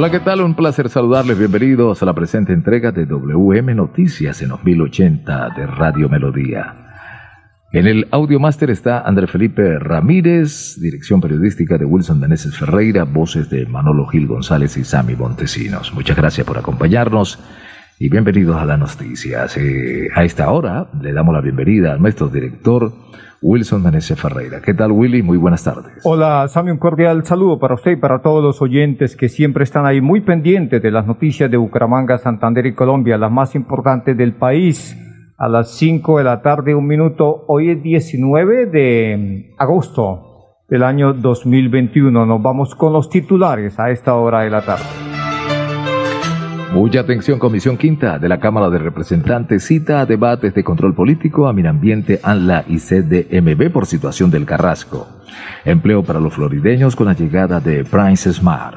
[0.00, 0.42] Hola, ¿qué tal?
[0.42, 1.36] Un placer saludarles.
[1.36, 6.72] Bienvenidos a la presente entrega de WM Noticias en 2080 de Radio Melodía.
[7.72, 13.50] En el audio máster está André Felipe Ramírez, dirección periodística de Wilson Meneses Ferreira, voces
[13.50, 15.92] de Manolo Gil González y Sami Montesinos.
[15.92, 17.40] Muchas gracias por acompañarnos
[18.00, 19.58] y bienvenidos a las noticias.
[20.14, 22.92] A esta hora le damos la bienvenida a nuestro director
[23.42, 24.60] Wilson Meneses Ferreira.
[24.60, 25.22] ¿Qué tal, Willy?
[25.22, 26.00] Muy buenas tardes.
[26.04, 29.84] Hola, Sammy, un cordial saludo para usted y para todos los oyentes que siempre están
[29.86, 34.34] ahí muy pendientes de las noticias de Bucaramanga, Santander y Colombia, las más importantes del
[34.34, 34.96] país.
[35.40, 37.44] A las 5 de la tarde, un minuto.
[37.46, 42.26] Hoy es 19 de agosto del año 2021.
[42.26, 45.17] Nos vamos con los titulares a esta hora de la tarde.
[46.72, 51.48] Mucha atención, Comisión Quinta de la Cámara de Representantes cita a debates de control político
[51.48, 55.08] a Minambiente, ANLA y CDMB por situación del Carrasco.
[55.64, 58.76] Empleo para los florideños con la llegada de Prince Smart.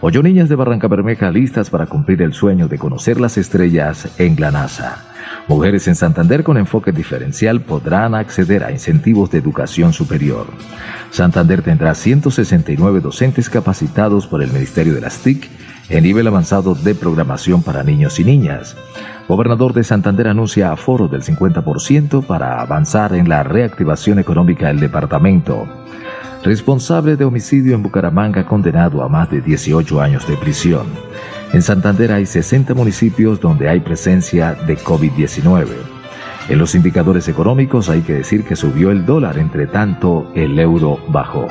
[0.00, 4.40] Ocho niñas de Barranca Bermeja listas para cumplir el sueño de conocer las estrellas en
[4.40, 5.04] la NASA.
[5.48, 10.46] Mujeres en Santander con enfoque diferencial podrán acceder a incentivos de educación superior.
[11.10, 15.50] Santander tendrá 169 docentes capacitados por el Ministerio de las TIC
[15.88, 18.76] en nivel avanzado de programación para niños y niñas.
[19.28, 25.66] Gobernador de Santander anuncia aforo del 50% para avanzar en la reactivación económica del departamento.
[26.42, 30.86] Responsable de homicidio en Bucaramanga condenado a más de 18 años de prisión.
[31.52, 35.91] En Santander hay 60 municipios donde hay presencia de COVID-19.
[36.48, 40.98] En los indicadores económicos hay que decir que subió el dólar, entre tanto el euro
[41.08, 41.46] bajó.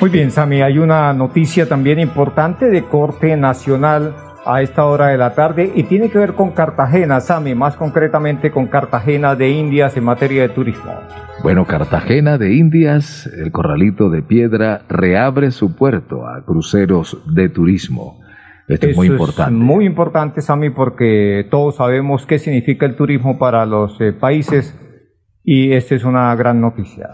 [0.00, 4.14] Muy bien, Sami, hay una noticia también importante de corte nacional
[4.46, 8.50] a esta hora de la tarde y tiene que ver con Cartagena, Sami, más concretamente
[8.50, 10.92] con Cartagena de Indias en materia de turismo.
[11.42, 18.20] Bueno, Cartagena de Indias, el corralito de piedra, reabre su puerto a cruceros de turismo.
[18.70, 19.52] Esto es muy importante.
[19.52, 24.74] Es muy importante, Sami, porque todos sabemos qué significa el turismo para los eh, países
[25.42, 27.08] y esta es una gran noticia.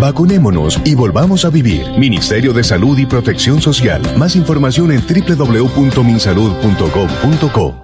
[0.00, 1.84] Vacunémonos y volvamos a vivir.
[1.98, 4.00] Ministerio de Salud y Protección Social.
[4.16, 7.74] Más información en www.minsalud.gov.co.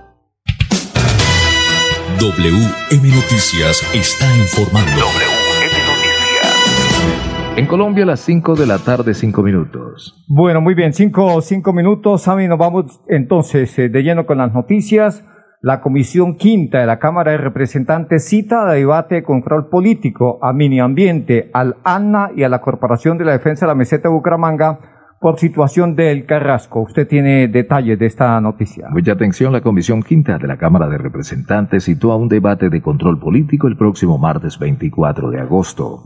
[2.21, 4.93] WM Noticias está informando.
[4.93, 7.57] WM Noticias.
[7.57, 10.25] En Colombia, a las 5 de la tarde, 5 minutos.
[10.29, 12.23] Bueno, muy bien, cinco, cinco minutos.
[12.23, 15.25] Sammy, nos vamos entonces eh, de lleno con las noticias.
[15.65, 20.53] La Comisión Quinta de la Cámara de Representantes cita a debate de control político a
[20.53, 24.15] Mini Ambiente, al ANNA y a la Corporación de la Defensa de la Meseta de
[24.15, 24.79] Bucaramanga
[25.19, 26.83] por situación del Carrasco.
[26.83, 28.89] Usted tiene detalles de esta noticia.
[28.91, 32.83] Mucha atención, la Comisión Quinta de la Cámara de Representantes citó a un debate de
[32.83, 36.03] control político el próximo martes 24 de agosto.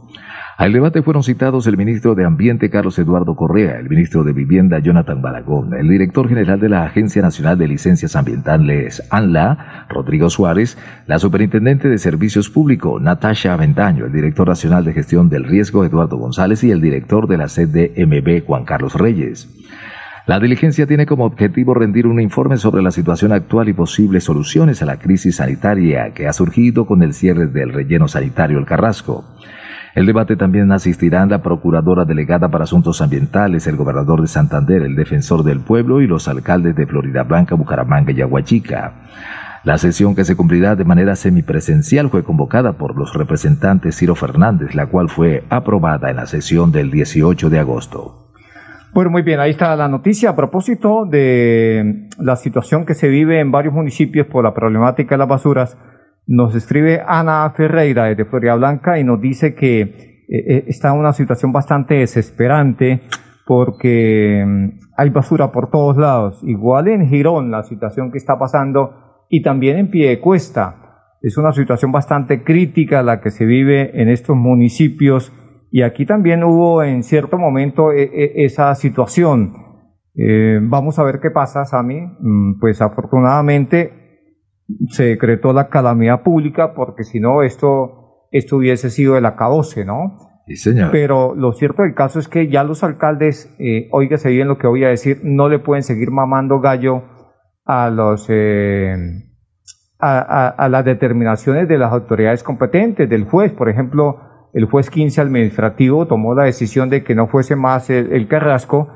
[0.58, 4.80] Al debate fueron citados el ministro de Ambiente Carlos Eduardo Correa, el ministro de Vivienda
[4.80, 10.76] Jonathan Baragón, el director general de la Agencia Nacional de Licencias Ambientales ANLA, Rodrigo Suárez,
[11.06, 16.16] la superintendente de Servicios Públicos Natasha Aventaño, el director nacional de Gestión del Riesgo Eduardo
[16.16, 19.48] González y el director de la CDMB Juan Carlos Reyes.
[20.26, 24.82] La diligencia tiene como objetivo rendir un informe sobre la situación actual y posibles soluciones
[24.82, 29.24] a la crisis sanitaria que ha surgido con el cierre del relleno sanitario El Carrasco.
[29.98, 34.94] El debate también asistirán la Procuradora Delegada para Asuntos Ambientales, el Gobernador de Santander, el
[34.94, 38.92] Defensor del Pueblo y los alcaldes de Florida Blanca, Bucaramanga y Aguachica.
[39.64, 44.76] La sesión que se cumplirá de manera semipresencial fue convocada por los representantes Ciro Fernández,
[44.76, 48.28] la cual fue aprobada en la sesión del 18 de agosto.
[48.92, 53.40] Bueno, muy bien, ahí está la noticia a propósito de la situación que se vive
[53.40, 55.76] en varios municipios por la problemática de las basuras.
[56.28, 61.14] Nos escribe Ana Ferreira desde Florida Blanca y nos dice que eh, eh, está una
[61.14, 63.00] situación bastante desesperante
[63.46, 66.42] porque mm, hay basura por todos lados.
[66.44, 71.14] Igual en Girón la situación que está pasando y también en Piedecuesta.
[71.22, 75.32] Es una situación bastante crítica la que se vive en estos municipios
[75.70, 79.54] y aquí también hubo en cierto momento eh, esa situación.
[80.68, 82.02] vamos a ver qué pasa, Sami.
[82.20, 83.97] Mm, pues afortunadamente
[84.90, 90.18] se decretó la calamidad pública porque si no esto, esto hubiese sido el acabose, ¿no?
[90.46, 90.90] Sí, señor.
[90.92, 94.66] Pero lo cierto del caso es que ya los alcaldes, eh, oígase bien lo que
[94.66, 97.02] voy a decir, no le pueden seguir mamando gallo
[97.64, 98.94] a los eh,
[99.98, 103.52] a, a, las determinaciones de las autoridades competentes, del juez.
[103.52, 104.20] Por ejemplo,
[104.54, 108.88] el juez 15 administrativo tomó la decisión de que no fuese más el, el Carrasco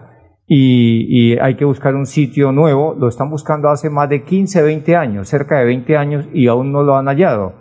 [0.47, 2.95] y, hay que buscar un sitio nuevo.
[2.99, 6.73] Lo están buscando hace más de 15, 20 años, cerca de 20 años, y aún
[6.73, 7.55] no lo han hallado.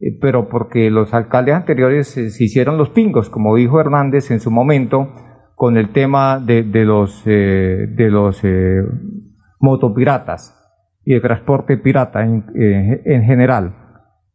[0.00, 4.50] Eh, pero porque los alcaldes anteriores se, hicieron los pingos, como dijo Hernández en su
[4.50, 5.12] momento,
[5.54, 8.82] con el tema de, los, eh, de los eh,
[9.60, 10.58] motopiratas
[11.04, 13.76] y el transporte pirata en, general.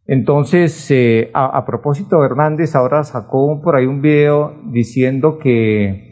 [0.05, 0.93] Entonces,
[1.33, 6.06] a, a, propósito, Hernández ahora sacó por ahí un video diciendo que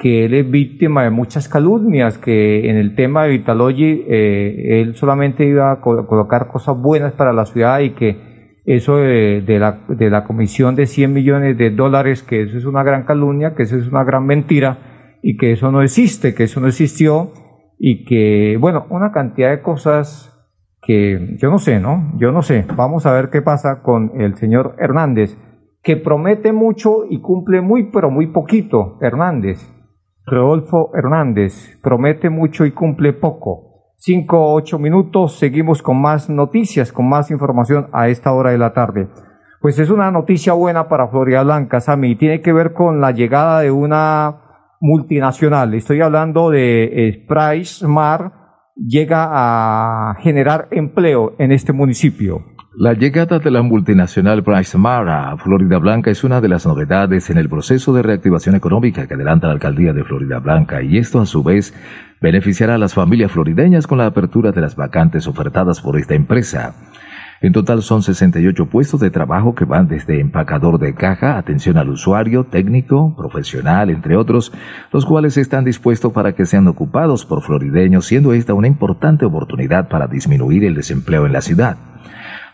[0.00, 4.94] que él es víctima de muchas calumnias, que en el tema de Vitalogy eh, él
[4.94, 10.08] solamente iba a colocar cosas buenas para la ciudad y que eso de, la, de
[10.08, 13.76] la comisión de 100 millones de dólares, que eso es una gran calumnia, que eso
[13.76, 17.32] es una gran mentira y que eso no existe, que eso no existió
[17.78, 20.34] y que, bueno, una cantidad de cosas
[20.80, 22.12] que yo no sé, ¿no?
[22.16, 22.64] Yo no sé.
[22.74, 25.36] Vamos a ver qué pasa con el señor Hernández,
[25.82, 29.58] que promete mucho y cumple muy, pero muy poquito, Hernández.
[30.30, 33.92] Rodolfo Hernández promete mucho y cumple poco.
[33.96, 38.58] Cinco o ocho minutos, seguimos con más noticias, con más información a esta hora de
[38.58, 39.08] la tarde.
[39.60, 43.60] Pues es una noticia buena para Florida Blanca, Sami, tiene que ver con la llegada
[43.60, 45.74] de una multinacional.
[45.74, 48.32] Estoy hablando de eh, Price Smart,
[48.76, 52.46] llega a generar empleo en este municipio.
[52.76, 57.36] La llegada de la multinacional PriceSmart a Florida Blanca es una de las novedades en
[57.36, 61.26] el proceso de reactivación económica que adelanta la alcaldía de Florida Blanca y esto a
[61.26, 61.74] su vez
[62.20, 66.76] beneficiará a las familias florideñas con la apertura de las vacantes ofertadas por esta empresa.
[67.40, 71.88] En total son 68 puestos de trabajo que van desde empacador de caja, atención al
[71.88, 74.52] usuario, técnico, profesional, entre otros,
[74.92, 79.88] los cuales están dispuestos para que sean ocupados por florideños, siendo esta una importante oportunidad
[79.88, 81.89] para disminuir el desempleo en la ciudad.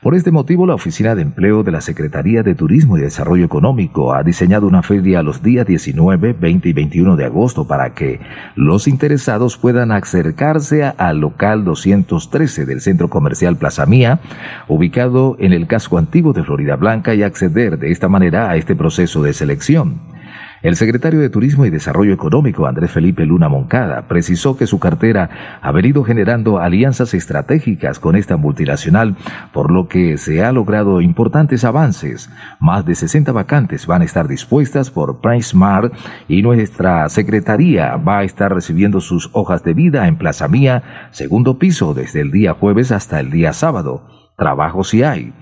[0.03, 4.15] Por este motivo, la Oficina de Empleo de la Secretaría de Turismo y Desarrollo Económico
[4.15, 8.21] ha diseñado una feria los días 19, 20 y 21 de agosto para que
[8.57, 14.21] los interesados puedan acercarse al local 213 del Centro Comercial Plaza Mía,
[14.69, 18.76] ubicado en el casco antiguo de Florida Blanca y acceder de esta manera a este
[18.76, 20.15] proceso de selección.
[20.63, 25.59] El secretario de Turismo y Desarrollo Económico, Andrés Felipe Luna Moncada, precisó que su cartera
[25.61, 29.17] ha venido generando alianzas estratégicas con esta multinacional,
[29.53, 32.31] por lo que se ha logrado importantes avances.
[32.59, 35.93] Más de 60 vacantes van a estar dispuestas por PriceSmart
[36.27, 41.59] y nuestra secretaría va a estar recibiendo sus hojas de vida en Plaza Mía, segundo
[41.59, 44.09] piso, desde el día jueves hasta el día sábado.
[44.37, 45.35] Trabajo si hay.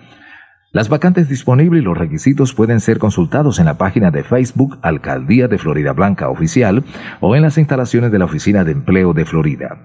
[0.75, 5.47] Las vacantes disponibles y los requisitos pueden ser consultados en la página de Facebook Alcaldía
[5.47, 6.83] de Florida Blanca Oficial
[7.21, 9.79] o en las instalaciones de la Oficina de Empleo de Florida.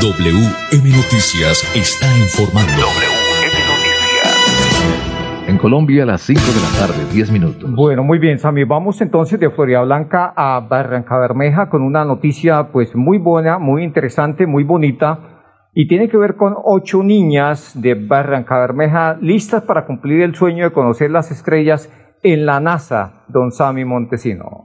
[0.00, 2.72] WM Noticias está informando.
[2.72, 5.48] WM Noticias.
[5.48, 7.74] En Colombia a las 5 de la tarde, 10 minutos.
[7.74, 8.62] Bueno, muy bien, Sami.
[8.62, 13.82] Vamos entonces de Florida Blanca a Barranca Bermeja con una noticia pues muy buena, muy
[13.82, 15.33] interesante, muy bonita.
[15.74, 20.64] Y tiene que ver con ocho niñas de Barranca Bermeja listas para cumplir el sueño
[20.64, 21.90] de conocer las estrellas
[22.22, 24.62] en la NASA, don Sami Montesino.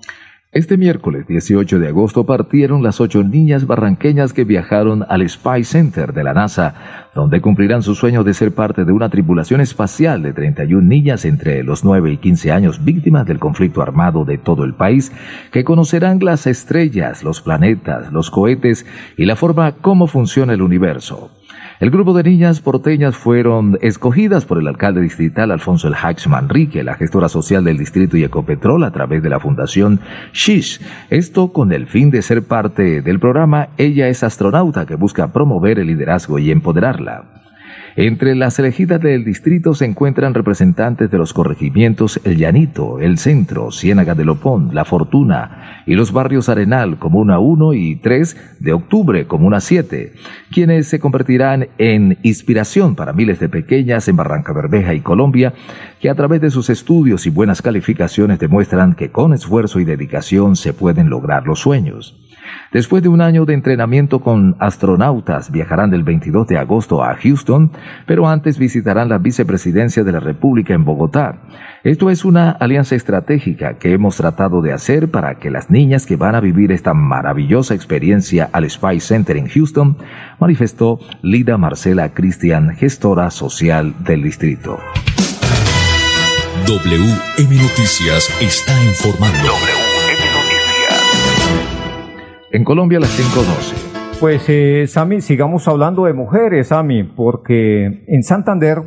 [0.51, 6.11] Este miércoles 18 de agosto partieron las ocho niñas barranqueñas que viajaron al Spy Center
[6.11, 6.73] de la NASA,
[7.13, 11.61] donde cumplirán su sueño de ser parte de una tripulación espacial de 31 niñas entre
[11.61, 15.11] los 9 y 15 años víctimas del conflicto armado de todo el país,
[15.51, 18.87] que conocerán las estrellas, los planetas, los cohetes
[19.17, 21.29] y la forma como funciona el universo.
[21.79, 26.83] El grupo de niñas porteñas fueron escogidas por el alcalde distrital Alfonso El Hax Manrique,
[26.83, 30.01] la gestora social del distrito y Ecopetrol a través de la fundación
[30.33, 30.81] SHISH.
[31.09, 35.79] Esto con el fin de ser parte del programa Ella es astronauta que busca promover
[35.79, 37.48] el liderazgo y empoderarla.
[37.95, 43.71] Entre las elegidas del distrito se encuentran representantes de los corregimientos El Llanito, El Centro,
[43.71, 49.25] Ciénaga de Lopón, La Fortuna y los barrios Arenal, Comuna 1 y 3 de Octubre,
[49.27, 50.13] Comuna 7,
[50.51, 55.53] quienes se convertirán en inspiración para miles de pequeñas en Barranca Bermeja y Colombia,
[55.99, 60.55] que a través de sus estudios y buenas calificaciones demuestran que con esfuerzo y dedicación
[60.55, 62.15] se pueden lograr los sueños.
[62.71, 67.71] Después de un año de entrenamiento con astronautas, viajarán del 22 de agosto a Houston,
[68.05, 71.41] pero antes visitarán la vicepresidencia de la República en Bogotá.
[71.83, 76.15] Esto es una alianza estratégica que hemos tratado de hacer para que las niñas que
[76.15, 79.97] van a vivir esta maravillosa experiencia al Spy Center en Houston,
[80.39, 84.77] manifestó Lida Marcela Cristian, gestora social del distrito.
[86.67, 89.78] WM Noticias está informando.
[92.51, 94.19] En Colombia las 5.12.
[94.19, 98.79] Pues, eh, Sami, sigamos hablando de mujeres, Sami, porque en Santander,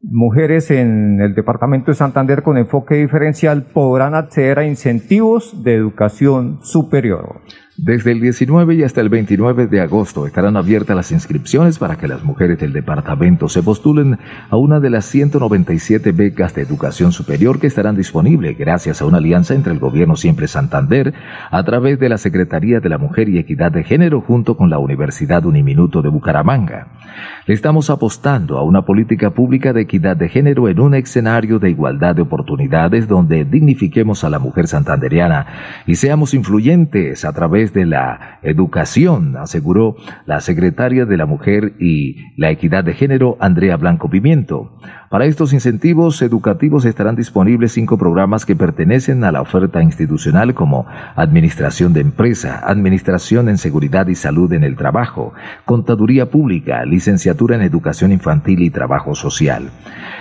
[0.00, 6.60] mujeres en el departamento de Santander con enfoque diferencial podrán acceder a incentivos de educación
[6.62, 7.42] superior.
[7.76, 12.08] Desde el 19 y hasta el 29 de agosto estarán abiertas las inscripciones para que
[12.08, 14.18] las mujeres del departamento se postulen
[14.50, 19.18] a una de las 197 becas de educación superior que estarán disponibles gracias a una
[19.18, 21.14] alianza entre el Gobierno Siempre Santander
[21.50, 24.78] a través de la Secretaría de la Mujer y Equidad de Género junto con la
[24.78, 26.88] Universidad Uniminuto de Bucaramanga.
[27.46, 31.70] Le estamos apostando a una política pública de equidad de género en un escenario de
[31.70, 35.46] igualdad de oportunidades donde dignifiquemos a la mujer santanderiana
[35.86, 37.32] y seamos influyentes a
[37.72, 39.96] de la educación, aseguró
[40.26, 44.78] la secretaria de la Mujer y la Equidad de Género, Andrea Blanco Pimiento.
[45.10, 50.86] Para estos incentivos educativos estarán disponibles cinco programas que pertenecen a la oferta institucional como
[51.16, 57.62] Administración de Empresa, Administración en Seguridad y Salud en el Trabajo, Contaduría Pública, Licenciatura en
[57.62, 59.70] Educación Infantil y Trabajo Social.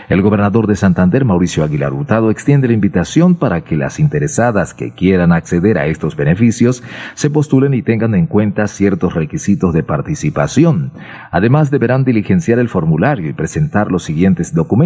[0.09, 4.89] El gobernador de Santander, Mauricio Aguilar Hurtado, extiende la invitación para que las interesadas que
[4.89, 6.81] quieran acceder a estos beneficios
[7.13, 10.93] se postulen y tengan en cuenta ciertos requisitos de participación.
[11.29, 14.78] Además, deberán diligenciar el formulario y presentar los siguientes documentos.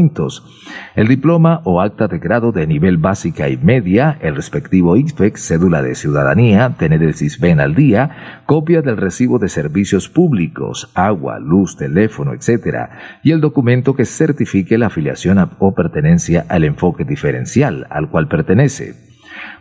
[0.96, 5.82] El diploma o acta de grado de nivel básica y media, el respectivo IFEX, cédula
[5.82, 11.78] de ciudadanía, tener el CISBEN al día, copia del recibo de servicios públicos, agua, luz,
[11.78, 12.90] teléfono, etc.
[13.24, 19.13] y el documento que certifique la afiliación o pertenencia al enfoque diferencial al cual pertenece.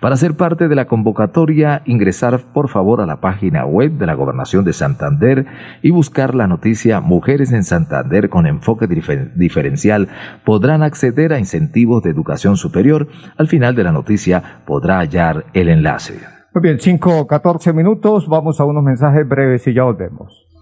[0.03, 4.15] Para ser parte de la convocatoria, ingresar por favor a la página web de la
[4.15, 5.47] Gobernación de Santander
[5.81, 10.09] y buscar la noticia Mujeres en Santander con enfoque difer- diferencial
[10.45, 13.07] podrán acceder a incentivos de educación superior.
[13.37, 16.15] Al final de la noticia podrá hallar el enlace.
[16.53, 20.49] Muy bien, 5, 14 minutos, vamos a unos mensajes breves y ya volvemos.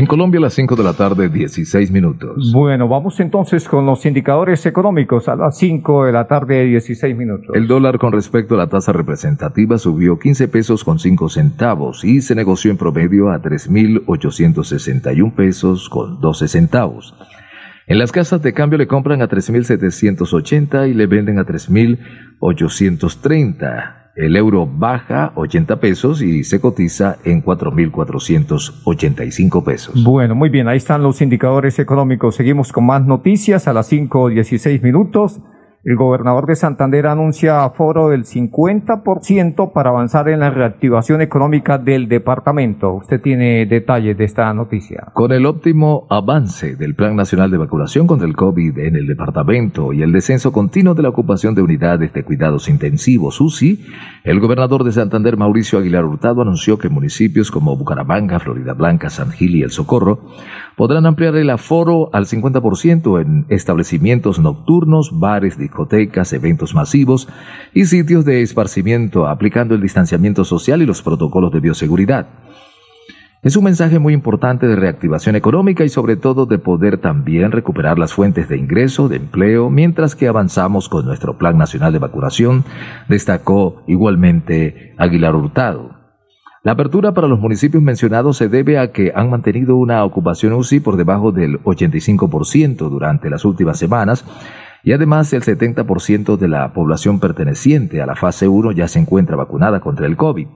[0.00, 2.52] En Colombia a las 5 de la tarde, 16 minutos.
[2.54, 7.54] Bueno, vamos entonces con los indicadores económicos a las 5 de la tarde, 16 minutos.
[7.54, 12.22] El dólar con respecto a la tasa representativa subió 15 pesos con 5 centavos y
[12.22, 17.14] se negoció en promedio a 3.861 pesos con 12 centavos.
[17.86, 23.99] En las casas de cambio le compran a 3.780 y le venden a 3.830.
[24.16, 30.04] El euro baja 80 pesos y se cotiza en 4.485 pesos.
[30.04, 32.34] Bueno, muy bien, ahí están los indicadores económicos.
[32.34, 35.40] Seguimos con más noticias a las 5.16 minutos.
[35.82, 42.06] El gobernador de Santander anuncia aforo del 50% para avanzar en la reactivación económica del
[42.06, 42.92] departamento.
[42.92, 45.06] Usted tiene detalles de esta noticia.
[45.14, 49.94] Con el óptimo avance del Plan Nacional de Vacunación contra el COVID en el departamento
[49.94, 53.86] y el descenso continuo de la ocupación de unidades de cuidados intensivos UCI,
[54.24, 59.30] el gobernador de Santander, Mauricio Aguilar Hurtado, anunció que municipios como Bucaramanga, Florida Blanca, San
[59.30, 60.20] Gil y El Socorro
[60.76, 67.28] podrán ampliar el aforo al 50% en establecimientos nocturnos, bares, discotecas, eventos masivos
[67.72, 72.26] y sitios de esparcimiento, aplicando el distanciamiento social y los protocolos de bioseguridad.
[73.42, 77.98] Es un mensaje muy importante de reactivación económica y sobre todo de poder también recuperar
[77.98, 82.64] las fuentes de ingreso, de empleo, mientras que avanzamos con nuestro Plan Nacional de Vacunación,
[83.08, 86.00] destacó igualmente Aguilar Hurtado.
[86.62, 90.80] La apertura para los municipios mencionados se debe a que han mantenido una ocupación UCI
[90.80, 94.26] por debajo del 85% durante las últimas semanas
[94.82, 99.36] y además el 70% de la población perteneciente a la fase 1 ya se encuentra
[99.36, 100.46] vacunada contra el COVID.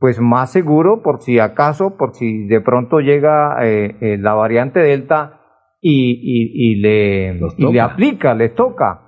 [0.00, 5.40] pues más seguro por si acaso, por si de pronto llega la variante Delta
[5.80, 9.02] y, y, y le, y le aplica, les toca.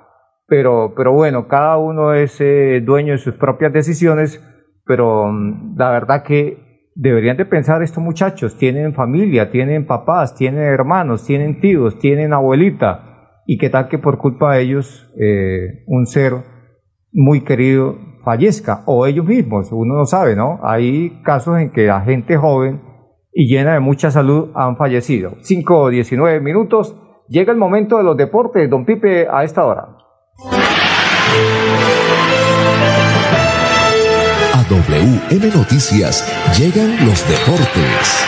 [0.46, 2.38] Pero, pero bueno, cada uno es
[2.84, 4.40] dueño de sus propias decisiones,
[4.84, 10.62] pero mm, la verdad que deberían de pensar estos muchachos, tienen familia, tienen papás, tienen
[10.62, 16.06] hermanos, tienen tíos, tienen abuelita, y qué tal que por culpa de ellos eh, un
[16.06, 16.34] ser
[17.12, 20.60] muy querido fallezca, o ellos mismos, uno no sabe, ¿no?
[20.62, 22.80] Hay casos en que la gente joven
[23.32, 25.34] y llena de mucha salud han fallecido.
[25.40, 26.96] 5 o 19 minutos,
[27.28, 29.88] llega el momento de los deportes, don Pipe, a esta hora.
[34.72, 36.24] WM Noticias
[36.58, 38.26] llegan los deportes.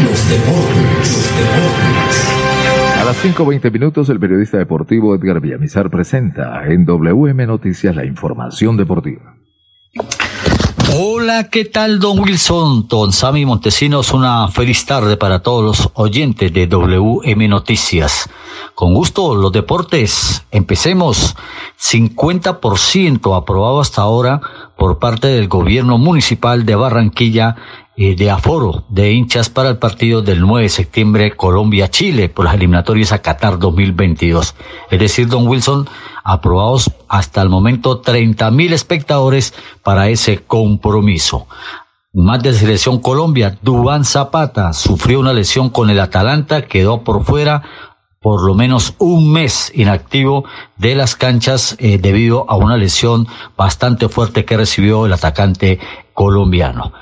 [0.00, 2.31] Los deportes, los deportes.
[3.12, 9.36] Las 5.20 minutos, el periodista deportivo Edgar Villamizar presenta en WM Noticias la información deportiva.
[10.98, 12.88] Hola, ¿qué tal, don Wilson?
[12.88, 18.30] Don Sammy Montesinos, una feliz tarde para todos los oyentes de WM Noticias.
[18.74, 20.46] Con gusto, los deportes.
[20.50, 21.36] Empecemos.
[21.78, 24.40] 50% aprobado hasta ahora
[24.78, 27.56] por parte del gobierno municipal de Barranquilla
[27.96, 32.54] eh, de aforo de hinchas para el partido del 9 de septiembre Colombia-Chile por las
[32.54, 34.54] eliminatorias a Qatar 2022.
[34.90, 35.88] Es decir, don Wilson,
[36.24, 39.52] aprobados hasta el momento 30 mil espectadores
[39.82, 41.46] para ese compromiso.
[42.14, 47.62] Más de selección Colombia, Dubán Zapata sufrió una lesión con el Atalanta, quedó por fuera
[48.22, 50.44] por lo menos un mes inactivo
[50.78, 53.26] de las canchas eh, debido a una lesión
[53.56, 55.80] bastante fuerte que recibió el atacante
[56.14, 56.92] colombiano.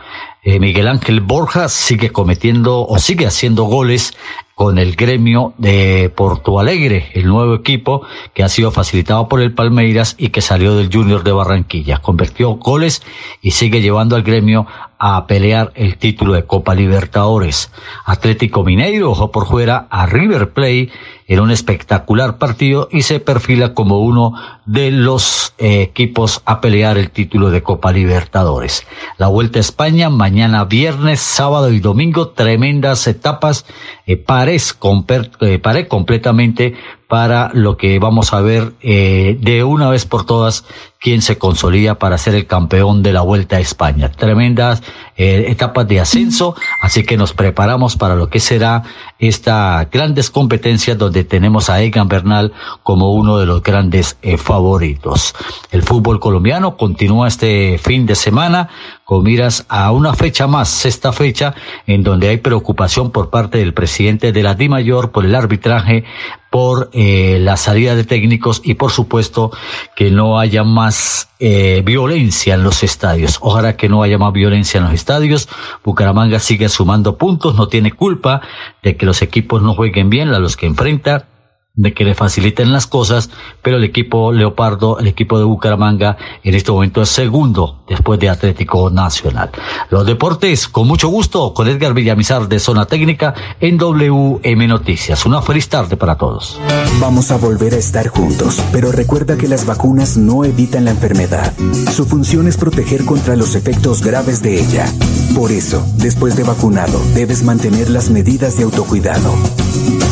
[0.43, 4.15] Eh, Miguel Ángel Borja sigue cometiendo o sigue haciendo goles
[4.61, 8.03] con el gremio de Porto Alegre, el nuevo equipo
[8.35, 12.03] que ha sido facilitado por el Palmeiras y que salió del Junior de Barranquilla.
[12.03, 13.03] Convirtió goles
[13.41, 14.67] y sigue llevando al gremio
[15.03, 17.73] a pelear el título de Copa Libertadores.
[18.05, 20.91] Atlético Mineiro ojo por fuera a River Plate
[21.27, 24.35] en un espectacular partido y se perfila como uno
[24.67, 28.85] de los eh, equipos a pelear el título de Copa Libertadores.
[29.17, 33.65] La Vuelta a España mañana viernes, sábado y domingo, tremendas etapas.
[34.07, 36.75] Eh, pares, eh, paré completamente
[37.09, 40.65] para lo que vamos a ver eh, de una vez por todas
[41.01, 44.13] quién se consolida para ser el campeón de la Vuelta a España.
[44.13, 44.83] Tremendas
[45.17, 48.85] eh, etapas de ascenso, así que nos preparamos para lo que será
[49.19, 55.35] esta grandes competencias donde tenemos a Egan Bernal como uno de los grandes favoritos.
[55.73, 58.69] El fútbol colombiano continúa este fin de semana
[59.11, 59.27] con
[59.67, 61.53] a una fecha más, sexta fecha,
[61.89, 66.05] en donde hay preocupación por parte del presidente de la DIMAYOR por el arbitraje
[66.49, 69.51] por eh, la salida de técnicos y por supuesto
[69.97, 73.39] que no haya más eh, violencia en los estadios.
[73.41, 75.49] Ojalá que no haya más violencia en los estadios.
[75.83, 78.43] Bucaramanga sigue sumando puntos, no tiene culpa
[78.85, 81.30] de que los equipos no jueguen bien a los que enfrenta
[81.75, 83.31] de que le faciliten las cosas,
[83.63, 88.29] pero el equipo Leopardo, el equipo de Bucaramanga, en este momento es segundo después de
[88.29, 89.51] Atlético Nacional.
[89.89, 95.25] Los deportes, con mucho gusto, con Edgar Villamizar de Zona Técnica en WM Noticias.
[95.27, 96.61] Una feliz tarde para todos.
[97.01, 101.55] Vamos a volver a estar juntos, pero recuerda que las vacunas no evitan la enfermedad.
[101.93, 104.87] Su función es proteger contra los efectos graves de ella.
[105.35, 109.33] Por eso, después de vacunado, debes mantener las medidas de autocuidado.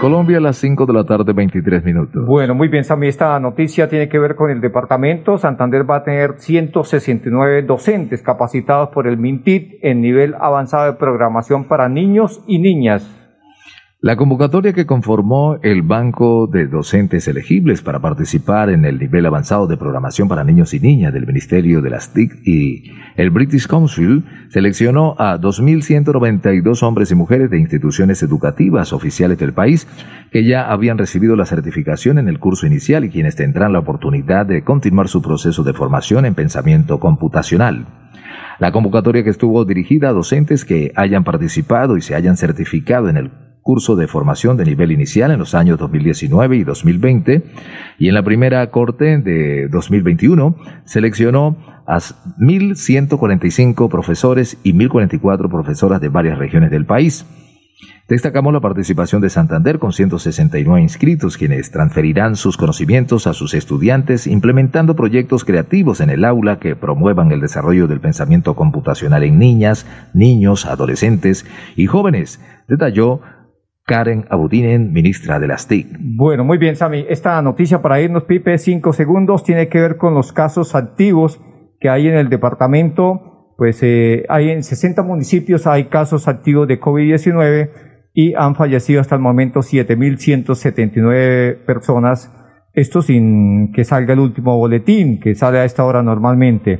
[0.00, 2.24] Colombia a las 5 de la tarde, 23 minutos.
[2.26, 3.08] Bueno, muy bien, Sammy.
[3.08, 5.36] Esta noticia tiene que ver con el departamento.
[5.36, 11.68] Santander va a tener 169 docentes capacitados por el MINTIT en nivel avanzado de programación
[11.68, 13.19] para niños y niñas.
[14.02, 19.66] La convocatoria que conformó el Banco de Docentes Elegibles para participar en el nivel avanzado
[19.66, 24.24] de programación para niños y niñas del Ministerio de las TIC y el British Council
[24.48, 29.86] seleccionó a 2.192 hombres y mujeres de instituciones educativas oficiales del país
[30.30, 34.46] que ya habían recibido la certificación en el curso inicial y quienes tendrán la oportunidad
[34.46, 37.86] de continuar su proceso de formación en pensamiento computacional.
[38.60, 43.18] La convocatoria que estuvo dirigida a docentes que hayan participado y se hayan certificado en
[43.18, 47.44] el curso de formación de nivel inicial en los años 2019 y 2020
[47.98, 56.08] y en la primera corte de 2021 seleccionó a 1.145 profesores y 1.044 profesoras de
[56.08, 57.26] varias regiones del país.
[58.08, 64.26] Destacamos la participación de Santander con 169 inscritos, quienes transferirán sus conocimientos a sus estudiantes
[64.26, 69.86] implementando proyectos creativos en el aula que promuevan el desarrollo del pensamiento computacional en niñas,
[70.12, 71.46] niños, adolescentes
[71.76, 73.20] y jóvenes, detalló
[73.90, 75.98] Karen Abudinen, ministra de las TIC.
[75.98, 77.04] Bueno, muy bien, Sami.
[77.08, 81.40] Esta noticia para irnos, Pipe, cinco segundos, tiene que ver con los casos activos
[81.80, 83.56] que hay en el departamento.
[83.56, 87.70] Pues eh, hay en 60 municipios hay casos activos de COVID-19
[88.14, 92.32] y han fallecido hasta el momento 7.179 personas.
[92.72, 96.78] Esto sin que salga el último boletín, que sale a esta hora normalmente.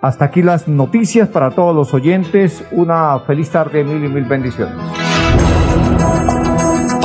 [0.00, 2.64] Hasta aquí las noticias para todos los oyentes.
[2.70, 5.07] Una feliz tarde, mil y mil bendiciones.